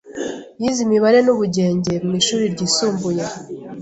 [0.61, 3.23] yize imibare n’ubugenge mu ishuri ryisumbuye